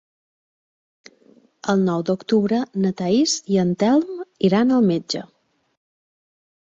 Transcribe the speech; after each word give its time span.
El 1.73 1.83
nou 1.89 2.05
d'octubre 2.07 2.61
na 2.85 2.91
Thaís 3.01 3.35
i 3.57 3.59
en 3.65 3.73
Telm 3.83 4.23
iran 4.49 4.73
al 4.79 4.89
metge. 4.93 5.23